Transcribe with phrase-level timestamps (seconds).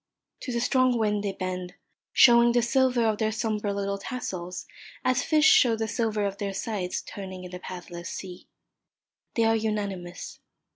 [0.39, 1.75] To the strong wind they bend,
[2.11, 4.65] showing the silver of their sombre little tassels
[5.05, 8.47] as fish show the silver of their sides turning in the pathless sea.
[9.35, 10.39] They are unanimous.